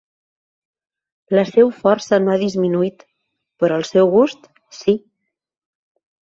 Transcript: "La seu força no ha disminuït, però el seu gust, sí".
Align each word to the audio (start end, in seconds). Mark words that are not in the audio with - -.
"La 1.39 1.43
seu 1.49 1.69
força 1.81 2.19
no 2.23 2.33
ha 2.35 2.37
disminuït, 2.45 3.05
però 3.65 3.79
el 3.83 3.87
seu 3.91 4.11
gust, 4.15 4.51
sí". 4.79 4.97